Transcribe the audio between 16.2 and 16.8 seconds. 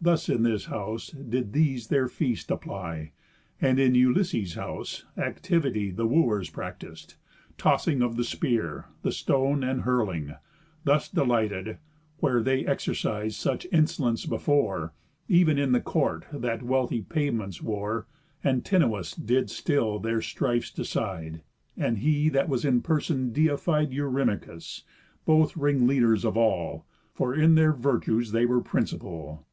that